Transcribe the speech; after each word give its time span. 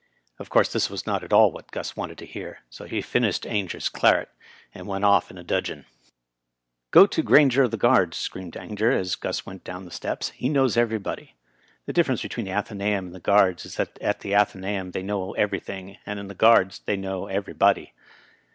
Of 0.39 0.49
course 0.49 0.73
this 0.73 0.89
was 0.89 1.05
not 1.05 1.23
at 1.23 1.29
till 1.29 1.51
what 1.51 1.69
Gus 1.69 1.95
wanted 1.95 2.17
to 2.17 2.25
hear, 2.25 2.61
so 2.71 2.85
he 2.85 3.03
finished 3.03 3.45
Ainger's 3.45 3.87
claret, 3.87 4.29
and 4.73 4.87
went 4.87 5.03
ofi 5.05 5.29
in 5.29 5.37
a 5.37 5.43
dudgeon. 5.43 5.81
Digitized 5.81 5.83
by 5.83 5.85
VjOOQIC 6.09 6.91
BILET, 6.91 6.91
M. 6.91 6.91
P. 6.91 6.91
167" 6.91 6.91
Go 6.97 7.05
to 7.05 7.21
Grainger 7.21 7.63
of 7.65 7.69
the 7.71 7.77
Guards," 7.77 8.17
screamed 8.17 8.57
Ainger, 8.57 8.91
as 8.93 9.15
Gus 9.15 9.45
went 9.45 9.63
down 9.63 9.85
the 9.85 9.91
steps;" 9.91 10.29
he 10.41 10.49
knows 10.49 10.75
everybody." 10.75 11.35
The 11.85 11.93
difference 11.93 12.23
between 12.23 12.47
the 12.47 12.51
Athenaeum 12.51 13.05
and 13.05 13.13
the 13.15 13.19
Guards 13.19 13.63
is, 13.63 13.75
that 13.75 13.99
at 14.01 14.21
the 14.21 14.33
Athenaeum 14.33 14.89
they 14.89 15.03
know 15.03 15.33
everything, 15.33 15.99
and 16.07 16.19
in 16.19 16.29
the 16.29 16.33
Guards 16.33 16.79
they 16.79 16.97
know 16.97 17.27
everybody. 17.27 17.93